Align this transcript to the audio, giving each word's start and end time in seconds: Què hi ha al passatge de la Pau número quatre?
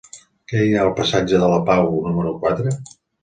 Què 0.51 0.61
hi 0.67 0.71
ha 0.77 0.79
al 0.85 0.89
passatge 0.99 1.41
de 1.45 1.49
la 1.53 1.59
Pau 1.69 1.91
número 2.09 2.35
quatre? 2.45 2.75